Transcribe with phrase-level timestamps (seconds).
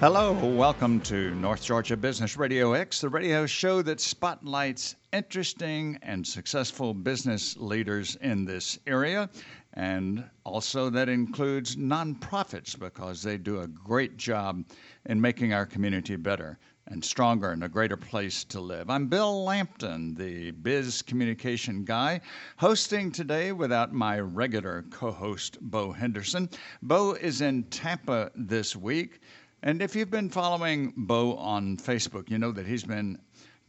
[0.00, 6.24] Hello, welcome to North Georgia Business Radio X, the radio show that spotlights interesting and
[6.26, 9.30] successful business leaders in this area,
[9.72, 14.62] and also that includes nonprofits because they do a great job
[15.06, 16.58] in making our community better
[16.88, 18.90] and stronger and a greater place to live.
[18.90, 22.20] I'm Bill Lampton, the biz communication guy,
[22.58, 26.50] hosting today without my regular co host, Bo Henderson.
[26.82, 29.20] Bo is in Tampa this week.
[29.62, 33.18] And if you've been following Bo on Facebook, you know that he's been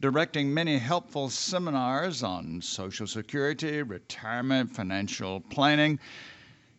[0.00, 5.98] directing many helpful seminars on Social Security, retirement, financial planning.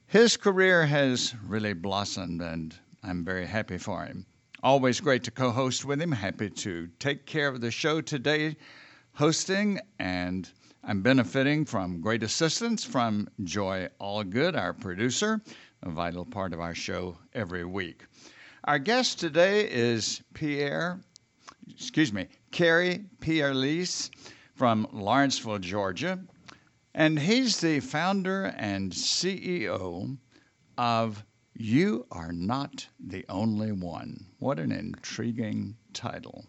[0.06, 4.26] His career has really blossomed, and I'm very happy for him.
[4.62, 6.12] Always great to co host with him.
[6.12, 8.56] Happy to take care of the show today,
[9.14, 10.50] hosting, and
[10.84, 15.42] I'm benefiting from great assistance from Joy Allgood, our producer,
[15.82, 18.06] a vital part of our show every week.
[18.66, 21.00] Our guest today is Pierre,
[21.70, 24.12] excuse me, Kerry Pierre-Lys
[24.54, 26.20] from Lawrenceville, Georgia,
[26.94, 30.18] and he's the founder and CEO
[30.78, 31.24] of
[31.56, 34.26] you Are Not the Only One.
[34.40, 36.46] What an intriguing title.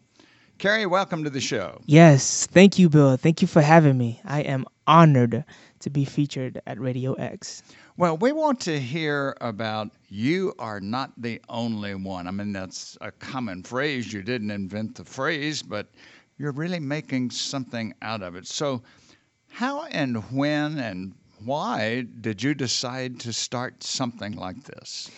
[0.59, 1.81] Kerry, welcome to the show.
[1.87, 3.17] Yes, thank you, Bill.
[3.17, 4.21] Thank you for having me.
[4.25, 5.45] I am honored
[5.79, 7.63] to be featured at Radio X.
[7.97, 12.27] Well, we want to hear about you are not the only one.
[12.27, 14.13] I mean, that's a common phrase.
[14.13, 15.87] You didn't invent the phrase, but
[16.39, 18.49] you're really making something out of it.
[18.49, 18.83] So,
[19.49, 25.09] how and when and why did you decide to start something like this?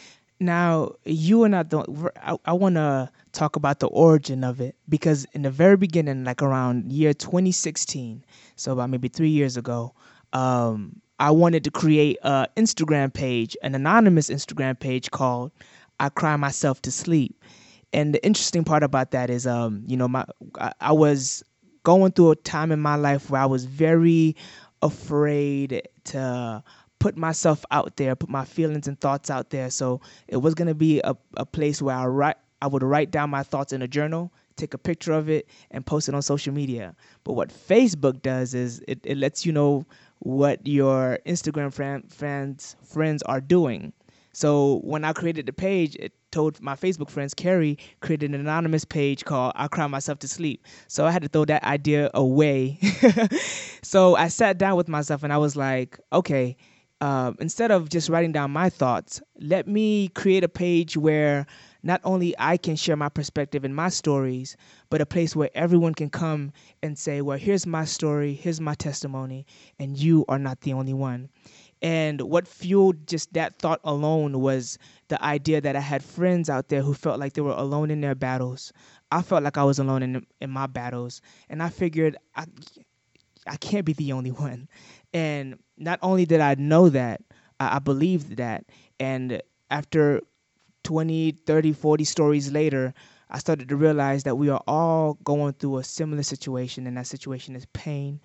[0.42, 2.08] Now, you and I don't.
[2.16, 6.24] I, I want to talk about the origin of it because in the very beginning,
[6.24, 8.24] like around year 2016,
[8.56, 9.94] so about maybe three years ago,
[10.32, 15.52] um, I wanted to create an Instagram page, an anonymous Instagram page called
[16.00, 17.40] "I Cry Myself to Sleep."
[17.92, 20.24] And the interesting part about that is, um, you know, my
[20.58, 21.44] I, I was
[21.84, 24.36] going through a time in my life where I was very
[24.82, 26.62] afraid to
[27.02, 29.70] put myself out there, put my feelings and thoughts out there.
[29.70, 33.28] So it was gonna be a, a place where I write I would write down
[33.28, 36.54] my thoughts in a journal, take a picture of it, and post it on social
[36.54, 36.94] media.
[37.24, 39.84] But what Facebook does is it, it lets you know
[40.20, 43.92] what your Instagram friend, friends friends are doing.
[44.32, 48.84] So when I created the page, it told my Facebook friends, Kerry created an anonymous
[48.84, 50.64] page called I Cry Myself to Sleep.
[50.86, 52.78] So I had to throw that idea away.
[53.82, 56.56] so I sat down with myself and I was like, okay,
[57.02, 61.46] uh, instead of just writing down my thoughts, let me create a page where
[61.82, 64.56] not only I can share my perspective and my stories,
[64.88, 66.52] but a place where everyone can come
[66.82, 69.46] and say, well, here's my story, here's my testimony,
[69.80, 71.28] and you are not the only one.
[71.82, 76.68] And what fueled just that thought alone was the idea that I had friends out
[76.68, 78.72] there who felt like they were alone in their battles.
[79.10, 81.20] I felt like I was alone in in my battles,
[81.50, 82.46] and I figured I
[83.46, 84.68] I can't be the only one.
[85.12, 87.20] And not only did I know that,
[87.60, 88.64] I, I believed that.
[88.98, 90.20] And after
[90.84, 92.94] 20, 30, 40 stories later,
[93.30, 97.06] I started to realize that we are all going through a similar situation, and that
[97.06, 98.20] situation is pain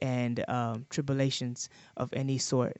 [0.00, 2.76] and um, tribulations of any sort.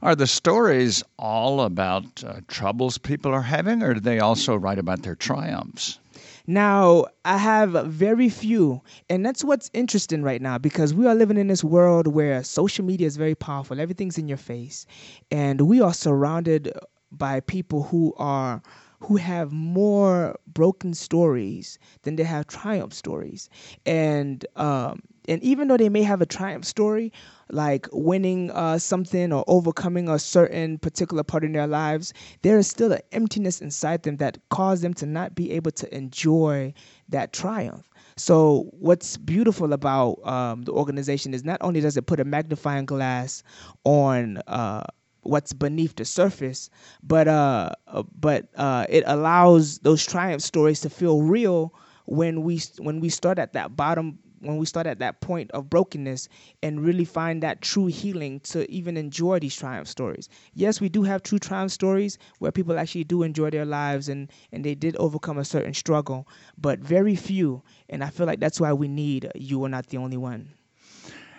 [0.00, 4.78] Are the stories all about uh, troubles people are having, or do they also write
[4.78, 5.98] about their triumphs?
[6.46, 11.36] Now, I have very few, and that's what's interesting right now because we are living
[11.36, 13.80] in this world where social media is very powerful.
[13.80, 14.86] Everything's in your face,
[15.30, 16.72] and we are surrounded
[17.10, 18.62] by people who are
[19.00, 23.48] who have more broken stories than they have triumph stories.
[23.84, 27.12] And um, and even though they may have a triumph story,
[27.52, 32.66] like winning uh, something or overcoming a certain particular part in their lives, there is
[32.66, 36.72] still an emptiness inside them that caused them to not be able to enjoy
[37.08, 37.88] that triumph.
[38.16, 42.86] So what's beautiful about um, the organization is not only does it put a magnifying
[42.86, 43.42] glass
[43.84, 44.84] on uh,
[45.22, 46.70] what's beneath the surface,
[47.02, 51.74] but uh, uh, but uh, it allows those triumph stories to feel real
[52.06, 55.70] when we when we start at that bottom when we start at that point of
[55.70, 56.28] brokenness
[56.62, 60.28] and really find that true healing to even enjoy these triumph stories.
[60.54, 64.30] Yes, we do have true triumph stories where people actually do enjoy their lives and
[64.52, 66.28] and they did overcome a certain struggle,
[66.58, 67.62] but very few.
[67.88, 70.50] And I feel like that's why we need you are not the only one.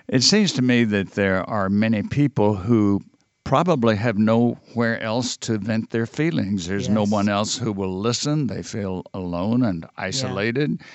[0.08, 3.02] It seems to me that there are many people who
[3.44, 6.68] probably have nowhere else to vent their feelings.
[6.68, 6.94] There's yes.
[6.94, 8.48] no one else who will listen.
[8.48, 10.78] They feel alone and isolated.
[10.80, 10.88] Yeah.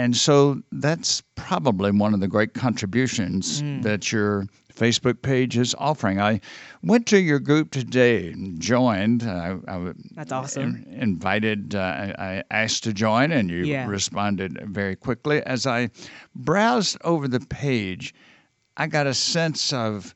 [0.00, 3.82] And so that's probably one of the great contributions Mm.
[3.82, 6.18] that your Facebook page is offering.
[6.18, 6.40] I
[6.82, 9.22] went to your group today and joined.
[9.24, 10.86] I, I That's awesome.
[10.90, 13.86] in- invited, uh, I I asked to join, and you Yeah.
[13.86, 15.42] responded very quickly.
[15.42, 15.90] As I
[16.34, 18.14] browsed over the page,
[18.78, 20.14] I got a sense of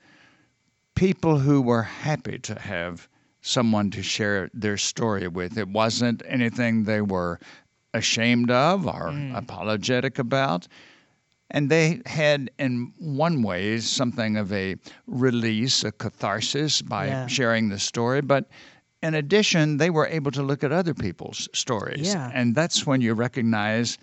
[0.94, 3.06] people who were happy to have
[3.42, 5.58] someone to share their story with.
[5.58, 7.38] It wasn't anything they were
[7.94, 9.37] ashamed of or Mm.
[9.37, 10.69] apologetic about.
[11.50, 14.76] And they had, in one way, something of a
[15.06, 17.26] release, a catharsis by Yeah.
[17.26, 18.20] sharing the story.
[18.23, 18.49] But
[19.02, 22.08] in addition, they were able to look at other people's stories.
[22.12, 22.31] Yeah.
[22.35, 23.99] And that's when you recognize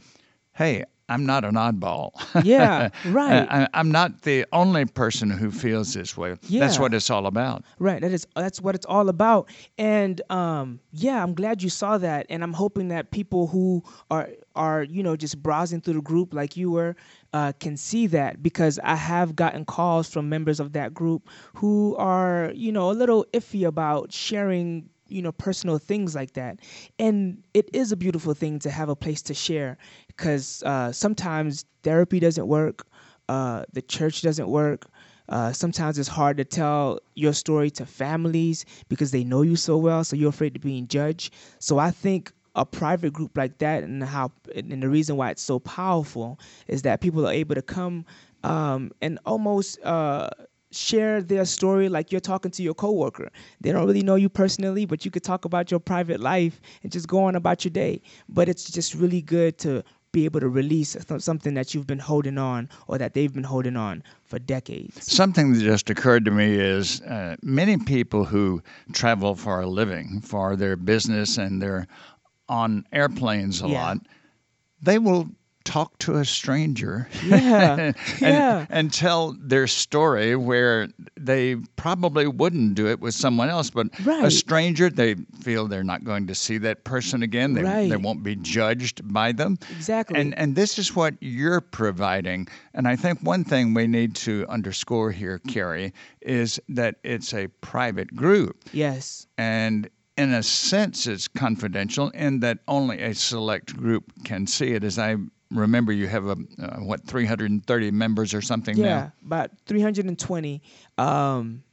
[0.54, 2.12] hey, I'm not an oddball.
[2.46, 3.46] Yeah, right.
[3.50, 6.38] I, I'm not the only person who feels this way.
[6.48, 6.62] Yeah.
[6.62, 7.66] That's what it's all about.
[7.80, 8.02] Right.
[8.02, 9.50] That is that's what it's all about.
[9.78, 12.28] And um, yeah, I'm glad you saw that.
[12.30, 16.34] And I'm hoping that people who are are you know just browsing through the group
[16.34, 16.96] like you were
[17.34, 21.96] uh, can see that because I have gotten calls from members of that group who
[21.98, 26.60] are you know a little iffy about sharing you know personal things like that
[27.00, 29.78] and it is a beautiful thing to have a place to share
[30.08, 32.88] because uh, sometimes therapy doesn't work
[33.30, 34.88] uh, the church doesn't work
[35.30, 39.78] uh, sometimes it's hard to tell your story to families because they know you so
[39.78, 41.34] well, so you're afraid of being judged.
[41.60, 45.42] So I think a private group like that, and how, and the reason why it's
[45.42, 46.38] so powerful
[46.68, 48.06] is that people are able to come
[48.44, 50.30] um, and almost uh,
[50.72, 53.30] share their story like you're talking to your coworker.
[53.60, 56.92] They don't really know you personally, but you could talk about your private life and
[56.92, 58.02] just go on about your day.
[58.30, 62.00] But it's just really good to be able to release th- something that you've been
[62.00, 65.12] holding on or that they've been holding on for decades.
[65.12, 70.20] Something that just occurred to me is uh, many people who travel for a living,
[70.22, 71.88] for their business, and they're
[72.50, 73.82] on airplanes a Yeah.
[73.82, 73.98] lot,
[74.82, 75.30] they will
[75.63, 78.66] talk to a stranger Yeah, and, yeah.
[78.69, 83.69] and tell their story where they probably wouldn't do it with someone else.
[83.69, 87.54] But a stranger, they feel they're not going to see that person again.
[87.54, 89.58] They, they won't be judged by them.
[89.72, 90.19] Exactly.
[90.19, 92.48] And and this is what you're providing.
[92.74, 97.48] And I think one thing we need to underscore here, Kerry, is that it's a
[97.62, 98.63] private group.
[98.74, 99.28] Yes.
[99.38, 104.84] And in a sense, it's confidential in that only a select group can see it.
[104.84, 105.16] As I
[105.51, 108.83] remember, you have a uh, what 330 members or something now?
[108.83, 109.13] Yeah, now.
[109.25, 110.62] about 320.
[110.98, 111.63] Um,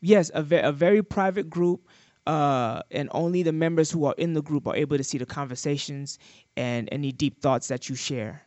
[0.00, 1.86] yes, a, ve- a very private group,
[2.26, 5.26] uh, and only the members who are in the group are able to see the
[5.26, 6.18] conversations
[6.56, 8.42] and any deep thoughts that you share.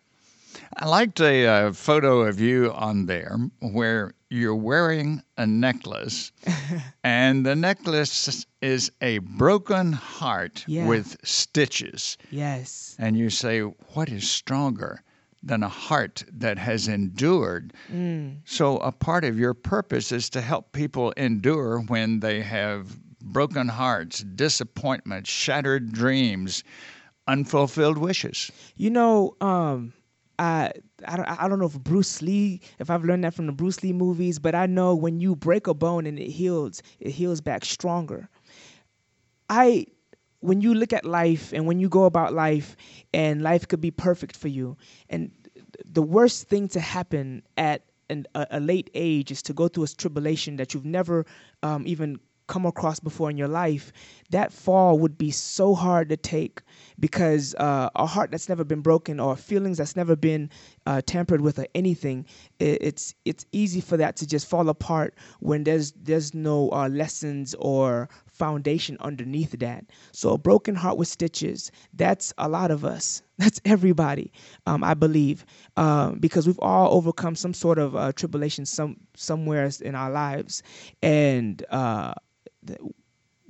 [0.77, 6.31] I liked a uh, photo of you on there where you're wearing a necklace,
[7.03, 10.88] and the necklace is a broken heart Yeah.
[10.88, 12.18] with stitches.
[12.30, 12.95] Yes.
[13.00, 15.03] And you say, What is stronger
[15.44, 17.74] than a heart that has endured?
[17.92, 18.38] Mm.
[18.45, 23.68] So, a part of your purpose is to help people endure when they have broken
[23.68, 26.63] hearts, disappointment, shattered dreams,
[27.27, 28.51] unfulfilled wishes.
[28.75, 29.94] You know, um,
[30.41, 30.71] I
[31.07, 33.83] I don't, I don't know if Bruce Lee, if I've learned that from the Bruce
[33.83, 37.41] Lee movies, but I know when you break a bone and it heals, it heals
[37.41, 38.27] back stronger.
[39.49, 39.85] I
[40.39, 42.75] when you look at life and when you go about life
[43.13, 44.75] and life could be perfect for you
[45.09, 45.29] and
[45.85, 49.83] the worst thing to happen at an, a, a late age is to go through
[49.83, 51.25] a tribulation that you've never
[51.62, 52.19] um, even
[52.51, 53.93] come across before in your life
[54.29, 56.62] that fall would be so hard to take
[57.00, 60.50] because uh, a heart that's never been broken or feelings that's never been
[60.86, 62.25] uh, tampered with or anything
[62.60, 66.89] it, it's it's easy for that to just fall apart when there's there's no uh,
[66.89, 68.10] lessons or
[68.41, 69.86] foundation underneath that.
[70.13, 73.22] So a broken heart with stitches, that's a lot of us.
[73.41, 74.31] That's everybody,
[74.67, 79.67] um, I believe, um, because we've all overcome some sort of uh, tribulation some somewhere
[79.81, 80.62] in our lives,
[81.01, 82.13] and uh,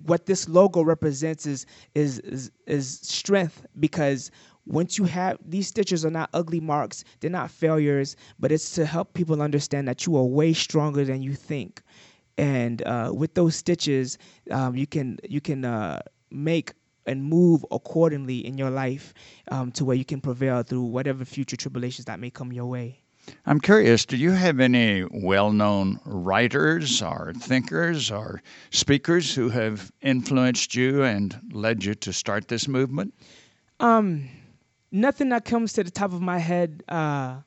[0.05, 1.65] what this logo represents is
[1.95, 4.31] is is, is strength because
[4.65, 8.85] once you have these stitches are not ugly marks they're not failures but it's to
[8.85, 11.81] help people understand that you are way stronger than you think.
[12.37, 14.17] And uh, with those stitches
[14.49, 16.01] um, you can you can uh,
[16.31, 16.73] make
[17.05, 19.13] and move accordingly in your life
[19.49, 23.00] um, to where you can prevail through whatever future tribulations that may come your way
[23.45, 29.91] I'm curious, do you have any well known writers or thinkers or speakers who have
[30.01, 33.13] influenced you and led you to start this movement?
[33.79, 34.29] Um,
[34.91, 36.83] nothing that comes to the top of my head.
[36.87, 37.37] Uh,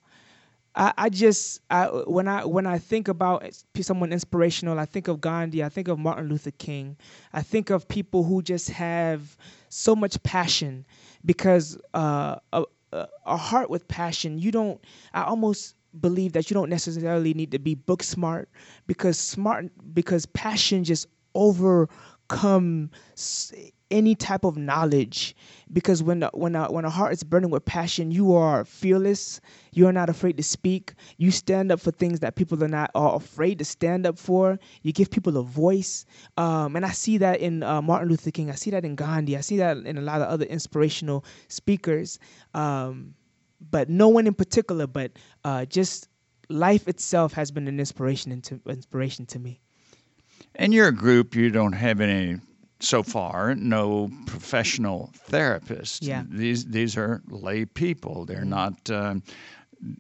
[0.76, 3.45] I, I just I, when I when I think about
[3.81, 5.62] someone inspirational, I think of Gandhi.
[5.62, 6.97] I think of Martin Luther King.
[7.33, 9.37] I think of people who just have
[9.69, 10.85] so much passion
[11.25, 12.64] because uh, uh,
[13.24, 14.80] a, heart with passion, you don't.
[15.12, 18.48] I almost believe that you don't necessarily need to be book smart
[18.86, 22.90] because smart because passion just overcome
[23.94, 25.36] any type of knowledge.
[25.72, 29.40] Because when the, when a, when a heart is burning with passion you are fearless.
[29.72, 30.92] You are not afraid to speak.
[31.16, 34.58] You stand up for things that people are not are afraid to stand up for.
[34.82, 36.04] You give people a voice.
[36.36, 38.50] Um, and i see that in uh, martin luther king.
[38.50, 39.36] I see that in gandhi.
[39.36, 42.18] I see that in a lot of other inspirational speakers.
[42.52, 43.14] Um,
[43.70, 45.12] but no one in particular but
[45.44, 46.08] uh, just
[46.48, 49.60] life itself has been an inspiration inspiration to me.
[50.56, 52.40] In your group you don't have any
[52.84, 55.98] so far no professional therapists.
[56.02, 56.24] Yeah.
[56.28, 58.24] These these are lay people.
[58.24, 58.50] They're mm-hmm.
[58.50, 59.14] not uh,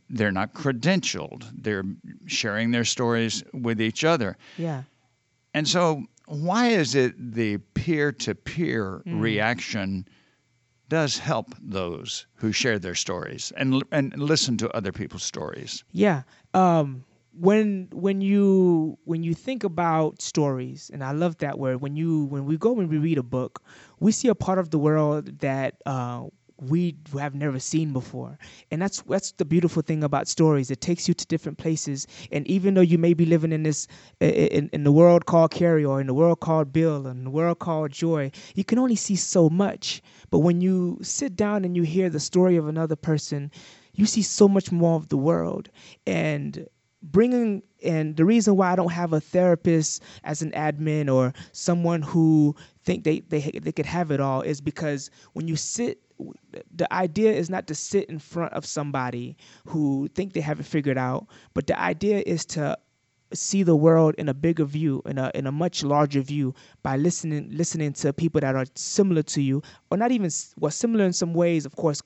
[0.08, 1.44] they're not credentialed.
[1.54, 1.84] They're
[2.26, 4.36] sharing their stories with each other.
[4.56, 4.82] Yeah.
[5.52, 9.20] And so why is it the peer-to-peer mm.
[9.20, 10.08] reaction
[10.88, 15.84] does help those who share their stories and and listen to other people's stories?
[15.92, 16.22] Yeah.
[16.52, 17.04] Um
[17.38, 22.24] when when you when you think about stories and i love that word when you
[22.26, 23.62] when we go and we read a book
[24.00, 26.24] we see a part of the world that uh,
[26.58, 28.38] we have never seen before.
[28.70, 30.70] And that's that's the beautiful thing about stories.
[30.70, 32.06] It takes you to different places.
[32.30, 33.88] And even though you may be living in this
[34.20, 37.58] in, in the world called kerry or in the world called bill and the world
[37.58, 40.00] called joy you can only see so much.
[40.30, 43.50] But when you sit down and you hear the story of another person
[43.96, 45.70] you see so much more of the world.
[46.06, 46.66] And
[47.12, 52.00] bringing and the reason why I don't have a therapist as an admin or someone
[52.00, 56.00] who think they they they could have it all is because when you sit
[56.74, 60.64] the idea is not to sit in front of somebody who think they have it
[60.66, 62.76] figured out but the idea is to
[63.34, 66.96] see the world in a bigger view in a in a much larger view by
[66.96, 71.12] listening listening to people that are similar to you or not even well similar in
[71.12, 72.00] some ways of course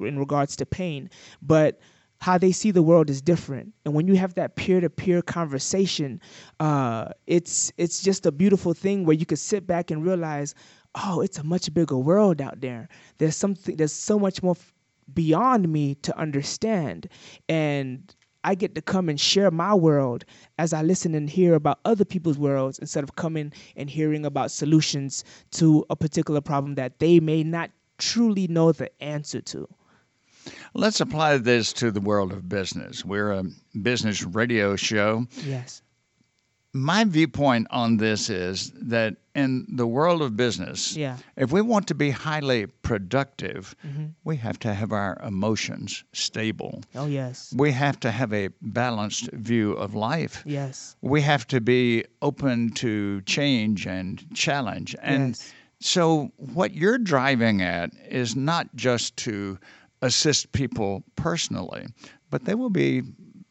[0.00, 1.10] in regards to pain
[1.42, 1.80] but
[2.20, 3.72] how they see the world is different.
[3.84, 6.20] And when you have that peer-to-peer conversation
[6.60, 10.54] uh, it's it's just a beautiful thing where you can sit back and realize
[10.94, 12.88] oh it's a much bigger world out there.
[13.18, 14.72] There's something there's so much more f-
[15.14, 17.08] beyond me to understand.
[17.48, 20.24] And I get to come and share my world
[20.58, 24.50] as I listen and hear about other people's worlds instead of coming and hearing about
[24.50, 29.68] solutions to a particular problem that they may not truly know the answer to.
[30.74, 33.04] Let's apply this to the world of business.
[33.04, 33.44] We're a
[33.82, 35.26] business radio show.
[35.44, 35.82] Yes.
[36.74, 41.16] My viewpoint on this is that in the world of business, yeah.
[41.36, 44.06] if we want to be highly productive, mm-hmm.
[44.24, 46.82] we have to have our emotions stable.
[46.94, 47.54] Oh, yes.
[47.56, 50.42] We have to have a balanced view of life.
[50.44, 50.96] Yes.
[51.00, 54.94] We have to be open to change and challenge.
[55.00, 55.52] And yes.
[55.80, 59.58] so, what you're driving at is not just to
[60.02, 61.86] assist people personally,
[62.30, 63.02] but they will be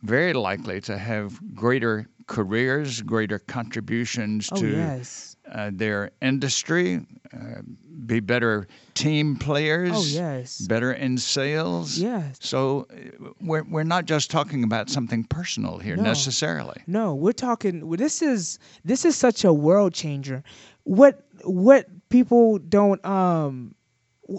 [0.03, 5.35] very likely to have greater careers, greater contributions oh, to yes.
[5.51, 7.61] uh, their industry, uh,
[8.05, 9.91] be better team players.
[9.93, 10.59] Oh, yes.
[10.59, 11.97] Better in sales.
[11.97, 12.37] Yes.
[12.41, 16.03] So uh, we're, we're not just talking about something personal here no.
[16.03, 16.81] necessarily.
[16.85, 17.89] No, we're talking.
[17.91, 20.43] This is this is such a world changer.
[20.83, 23.75] What what people don't um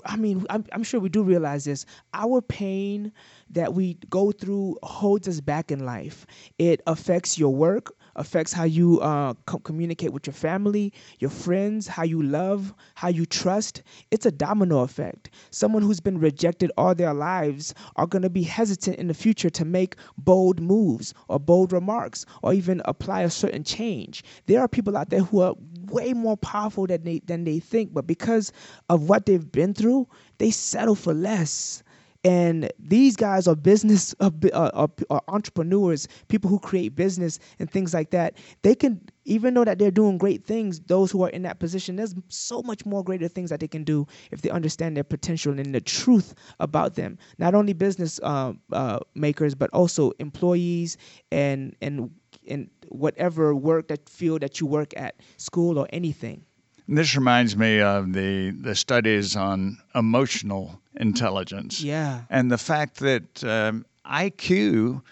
[0.04, 1.86] I mean, I'm, I'm, sure we do realize this.
[2.12, 3.12] Our pain
[3.50, 6.26] that we go through holds us back in life.
[6.58, 11.86] It affects your work, affects how you uh, co- communicate with your family, your friends,
[11.86, 13.82] how you love, how you trust.
[14.10, 15.30] It's a domino effect.
[15.50, 19.50] Someone who's been rejected all their lives are going to be hesitant in the future
[19.50, 24.24] to make bold moves or bold remarks or even apply a certain change.
[24.46, 25.54] There are people out there who are
[25.86, 28.52] way more powerful than they than they think, but because
[28.88, 30.08] of what they've been through,
[30.38, 31.82] they settle for less.
[32.28, 38.10] And these guys are business, uh, uh, entrepreneurs, people who create business and things like
[38.10, 38.36] that.
[38.60, 41.96] They can, even though that they're doing great things, those who are in that position,
[41.96, 45.58] there's so much more greater things that they can do if they understand their potential
[45.58, 47.16] and the truth about them.
[47.38, 50.98] Not only business uh, uh, makers, but also employees
[51.32, 52.10] and and
[52.44, 56.44] in whatever work that field that you work at, school or anything.
[56.88, 61.82] This reminds me of the the studies on emotional intelligence.
[61.82, 62.22] Yeah.
[62.30, 65.02] And the fact that um, IQ,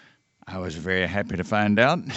[0.47, 1.99] I was very happy to find out,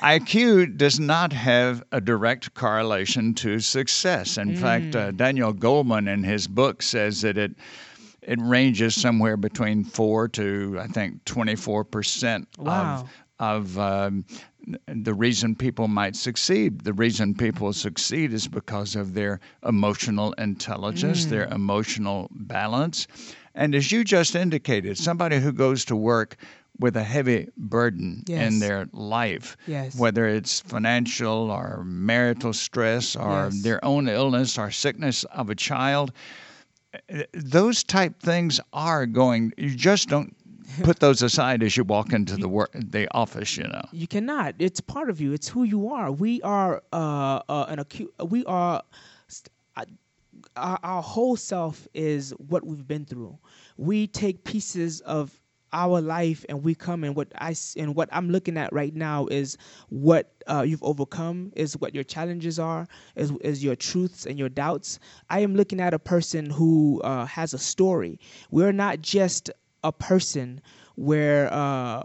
[0.00, 4.38] IQ does not have a direct correlation to success.
[4.38, 4.58] In mm.
[4.58, 7.52] fact, uh, Daniel Goleman in his book says that it
[8.22, 13.10] it ranges somewhere between four to I think twenty four percent of
[13.42, 14.24] of um,
[14.86, 16.82] the reason people might succeed.
[16.82, 21.30] The reason people succeed is because of their emotional intelligence, mm.
[21.30, 23.08] their emotional balance.
[23.56, 26.36] And as you just indicated, somebody who goes to work
[26.78, 28.52] with a heavy burden Yes.
[28.52, 29.96] in their life, Yes.
[29.98, 33.62] whether it's financial or marital stress or Yes.
[33.62, 36.12] their own illness or sickness of a child,
[37.32, 39.52] those type things are going.
[39.56, 40.34] You just don't
[40.82, 43.56] put those aside as you walk into the work the office.
[43.56, 43.82] You know.
[43.92, 44.54] You cannot.
[44.58, 45.32] It's part of you.
[45.32, 46.10] It's who you are.
[46.10, 48.12] We are uh, uh, an acute.
[48.28, 48.82] We are.
[49.28, 49.84] st- uh,
[50.56, 53.38] Our, our whole self is what we've been through.
[53.76, 55.38] We take pieces of
[55.72, 59.26] our life and we come and what I and what I'm looking at right now
[59.26, 59.56] is
[59.88, 62.86] what uh, you've overcome, is what your challenges are,
[63.16, 64.98] is is your truths and your doubts.
[65.30, 68.18] I am looking at a person who uh, has a story.
[68.50, 69.50] We're not just
[69.84, 70.60] a person
[70.96, 72.02] where uh,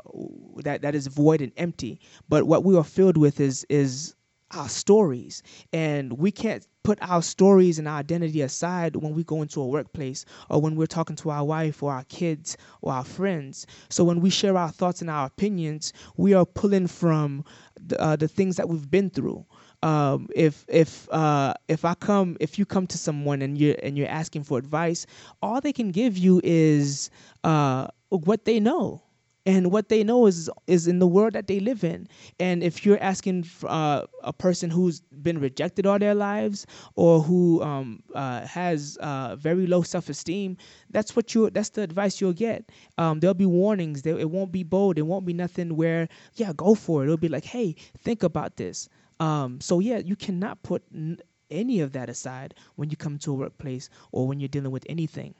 [0.58, 2.00] that that is void and empty.
[2.30, 4.16] But what we are filled with is is
[4.52, 5.44] our stories,
[5.74, 9.68] and we can't put our stories and our identity aside when we go into a
[9.68, 13.68] workplace or when we're talking to our wife or our kids or our friends.
[13.90, 17.44] So when we share our thoughts and our opinions, we are pulling from
[17.76, 19.46] the, uh, the things that we've been through
[19.84, 23.98] um, if if uh, if I come if you come to someone and you're and
[23.98, 25.06] you're asking for advice,
[25.42, 27.10] all they can give you is
[27.44, 29.04] uh, what they know.
[29.46, 32.10] And what they know is is in the world that they live in.
[32.38, 36.66] And if you're asking uh, a person who's been rejected all their lives,
[36.96, 40.58] or who um, uh, has uh, very low self-esteem,
[40.90, 42.70] that's what you that's the advice you'll get.
[42.98, 44.02] Um, there'll be warnings.
[44.02, 44.98] There, it won't be bold.
[44.98, 47.06] It won't be nothing where yeah, go for it.
[47.06, 48.90] It'll be like, hey, think about this.
[49.20, 51.20] Um, so yeah, you cannot put n-
[51.50, 54.86] any of that aside when you come to a workplace or when you're dealing with
[54.90, 55.34] anything.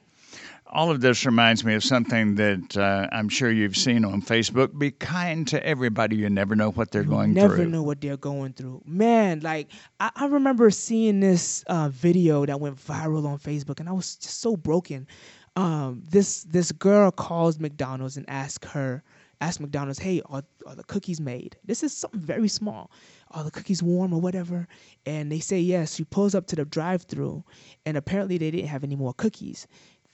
[0.66, 4.78] All of this reminds me of something that uh, I'm sure you've seen on Facebook.
[4.78, 6.16] Be kind to everybody.
[6.16, 7.58] You never know what they're going Never through.
[7.58, 8.82] Never know what they're going through.
[8.84, 9.68] Man, like
[10.00, 14.16] I, I remember seeing this uh, video that went viral on Facebook, and I was
[14.16, 15.06] just so broken.
[15.56, 19.02] Um, this this girl calls McDonald's and asks her,
[19.40, 21.56] ask McDonald's, hey, are, are the cookies made?
[21.64, 22.90] This is something very small.
[23.30, 24.66] Are the cookies warm or whatever?
[25.06, 25.94] And they say yes.
[25.94, 27.44] She pulls up to the drive-through,
[27.86, 29.66] and apparently they didn't have any more cookies.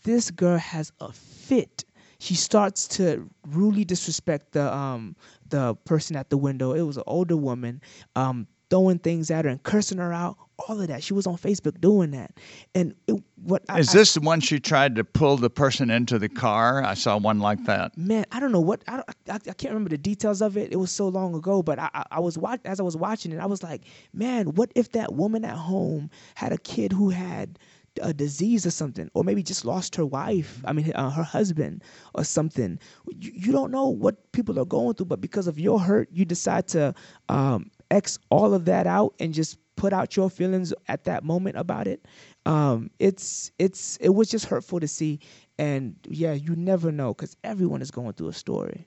[0.03, 1.85] This girl has a fit
[2.19, 5.15] she starts to really disrespect the um
[5.49, 6.73] the person at the window.
[6.73, 7.83] It was an older woman,
[8.17, 10.37] um, throwing things at her and cursing her out.
[10.69, 11.03] All of that.
[11.03, 12.33] She was on Facebook doing that.
[12.75, 15.91] And it, what I- Is I- this the one she tried to pull the person
[15.91, 16.83] into the car?
[16.83, 17.97] I saw one like that.
[17.97, 20.73] man, I don't know what I, I I can't remember the details of it.
[20.73, 23.31] It was so long ago, but I I, I was watch as I was watching
[23.33, 23.83] it, I was like,
[24.13, 27.59] man, what if that woman at home had a kid who had
[28.03, 31.83] a disease or something, or maybe just lost her wife, I mean uh, her husband
[32.15, 32.79] or something.
[33.19, 36.25] You, you don't know what people are going through, but because of your hurt, you
[36.25, 36.93] decide to
[37.29, 41.57] um, X all of that out and just put out your feelings at that moment
[41.57, 42.07] about it.
[42.47, 45.21] Um, it's it's it was just hurtful to see,
[45.59, 48.87] and yeah, you never know because everyone is going through a story.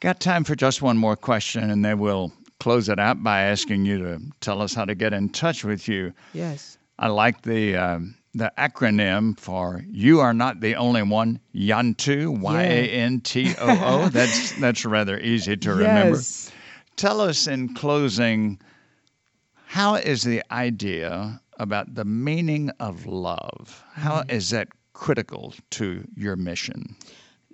[0.00, 3.84] Got time for just one more question, and then we'll close it out by asking
[3.84, 6.12] you to tell us how to get in touch with you.
[6.32, 6.78] Yes.
[6.98, 12.62] I like the um, the acronym for "You are not the only one." YANTOO, Y
[12.62, 14.08] A N T O O.
[14.08, 16.18] That's that's rather easy to remember.
[16.96, 18.58] Tell us in closing,
[19.66, 23.84] how is the idea about the meaning of love?
[23.92, 26.96] How is that critical to your mission?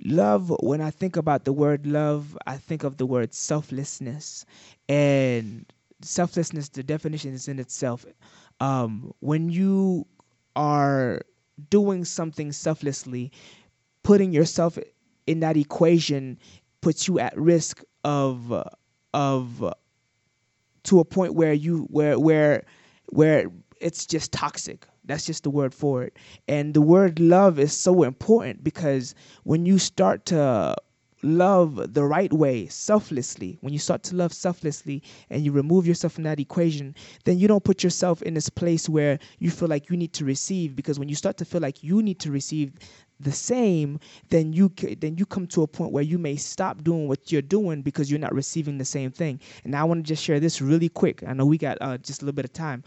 [0.04, 4.46] Love, when I think about the word love, I think of the word selflessness.
[4.88, 5.66] And
[6.02, 8.06] selflessness, the definition is in itself.
[8.60, 10.06] Um, when you
[10.54, 11.22] are
[11.68, 13.32] doing something selflessly,
[14.04, 14.78] putting yourself
[15.26, 16.38] in that equation
[16.80, 18.64] puts you at risk of uh,
[19.14, 19.72] of
[20.84, 22.64] to a point where you where where
[23.10, 23.46] where
[23.80, 24.86] it's just toxic.
[25.04, 26.16] That's just the word for it.
[26.46, 30.76] And the word love is so important because when you start to
[31.22, 36.12] love the right way selflessly when you start to love selflessly and you remove yourself
[36.12, 36.94] from that equation
[37.24, 40.24] then you don't put yourself in this place where you feel like you need to
[40.24, 42.72] receive because when you start to feel like you need to receive
[43.22, 43.98] the same
[44.30, 47.42] then you then you come to a point where you may stop doing what you're
[47.42, 50.60] doing because you're not receiving the same thing and i want to just share this
[50.60, 52.82] really quick i know we got uh, just a little bit of time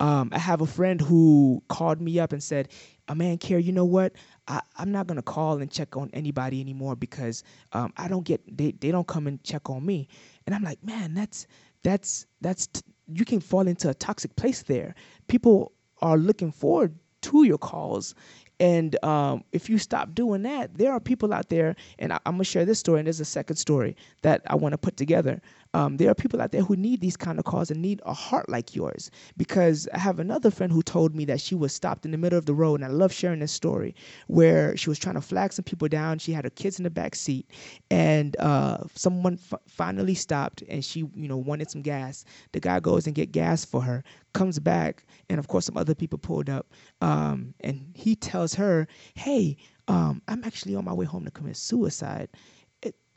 [0.00, 2.70] um, I have a friend who called me up and said,
[3.08, 4.14] "A man, care, you know what?
[4.48, 8.40] I, I'm not gonna call and check on anybody anymore because um, I don't get
[8.56, 10.08] they, they don't come and check on me."
[10.46, 11.46] And I'm like, "Man, that's
[11.82, 12.80] that's that's t-
[13.12, 14.94] you can fall into a toxic place there.
[15.28, 18.14] People are looking forward to your calls."
[18.60, 22.34] And um, if you stop doing that, there are people out there, and I, I'm
[22.34, 23.00] gonna share this story.
[23.00, 25.40] And there's a second story that I want to put together.
[25.72, 28.12] Um, there are people out there who need these kind of calls and need a
[28.12, 29.10] heart like yours.
[29.36, 32.38] Because I have another friend who told me that she was stopped in the middle
[32.38, 33.94] of the road, and I love sharing this story,
[34.26, 36.18] where she was trying to flag some people down.
[36.18, 37.46] She had her kids in the back seat,
[37.90, 42.24] and uh, someone f- finally stopped, and she, you know, wanted some gas.
[42.52, 44.02] The guy goes and get gas for her,
[44.32, 46.66] comes back, and of course some other people pulled up,
[47.00, 49.56] um, and he tells her, "Hey,
[49.88, 52.28] um, I'm actually on my way home to commit suicide."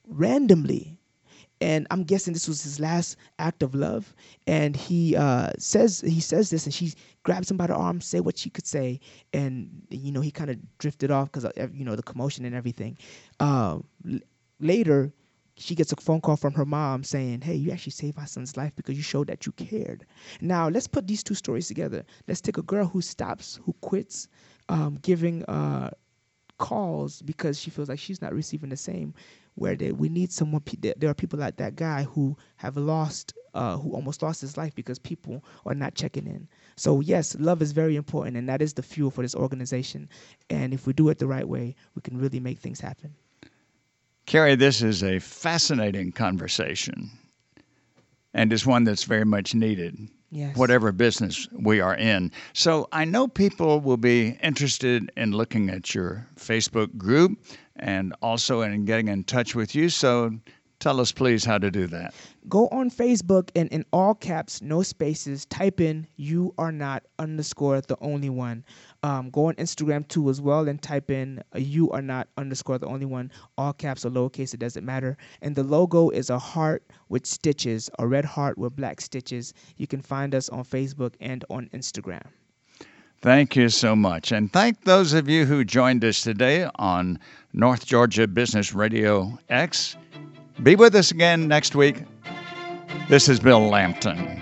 [0.08, 1.00] Randomly,
[1.64, 4.14] and I'm guessing this was his last act of love.
[4.48, 8.20] And he uh, says he says this, and she grabs him by the arm, say
[8.20, 9.00] what she could say,
[9.34, 12.98] and you know he kind of drifted off because you know the commotion and everything.
[13.40, 14.20] Uh, l-
[14.60, 15.14] later,
[15.56, 18.58] she gets a phone call from her mom saying, "Hey, you actually saved my son's
[18.58, 20.06] life because you showed that you cared."
[20.42, 22.04] Now let's put these two stories together.
[22.28, 24.28] Let's take a girl who stops, who quits,
[24.68, 25.44] um, giving.
[25.46, 25.92] Uh,
[26.60, 29.14] calls because she feels like she's not receiving the same
[29.56, 30.62] where they, we need someone
[30.98, 34.74] there are people like that guy who have lost uh, who almost lost his life
[34.74, 36.48] because people are not checking in.
[36.76, 40.10] So yes love is very important and that is the fuel for this organization.
[40.50, 43.16] And if we do it the right way we can really make things happen.
[44.26, 47.12] Kerry, this is a fascinating conversation
[48.34, 50.56] and is one that's very much needed yes.
[50.58, 52.32] whatever business we are in.
[52.54, 57.38] So I know people will be interested in looking at your Facebook group
[57.76, 59.90] and also in getting in touch with you.
[59.90, 60.32] So
[60.84, 62.14] tell us, please, how to do that.
[62.50, 67.80] Go on Facebook and in all caps, no spaces, type in you are not underscore
[67.80, 68.66] the only one.
[69.02, 72.78] Um, go on Instagram too as well and type in uh, you are not underscore
[72.78, 73.32] the only one.
[73.58, 75.18] All caps or lowercase, it doesn't matter.
[75.42, 79.54] And the logo is a heart with stitches, a red heart with black stitches.
[79.78, 82.26] You can find us on Facebook and on Instagram.
[83.22, 84.34] Thank you so much.
[84.34, 87.20] And thank those of you who joined us today on
[87.54, 89.96] North Georgia Business Radio X.
[90.62, 92.04] Be with us again next week.
[93.10, 94.42] This is Bill Lampton.